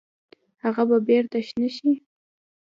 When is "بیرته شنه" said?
1.07-1.69